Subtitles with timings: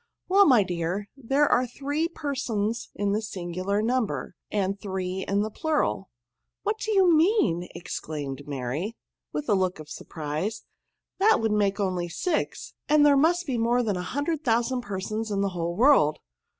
[0.17, 5.43] '* Well, my dear, there are three persons in the singular number, and three in
[5.43, 6.09] the plural.""
[6.63, 8.95] What do you mean?" exclaimed Mary,
[9.31, 10.63] with a look of surprise^,"
[11.19, 14.81] that would make only SIX, and there must be more than a hun dred thousand
[14.81, 16.17] persons in the whole world."